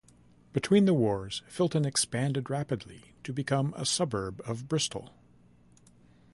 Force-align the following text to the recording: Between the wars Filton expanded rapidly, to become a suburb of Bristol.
Between 0.51 0.85
the 0.85 0.95
wars 0.95 1.43
Filton 1.47 1.85
expanded 1.85 2.49
rapidly, 2.49 3.13
to 3.23 3.31
become 3.31 3.71
a 3.77 3.85
suburb 3.85 4.41
of 4.45 4.67
Bristol. 4.67 5.13